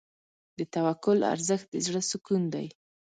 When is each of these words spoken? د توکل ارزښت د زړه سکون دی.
د 0.57 0.59
توکل 0.75 1.19
ارزښت 1.33 1.67
د 1.71 1.75
زړه 1.87 2.01
سکون 2.11 2.41
دی. 2.53 2.67